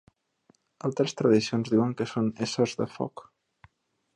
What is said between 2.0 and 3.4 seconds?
són éssers de foc.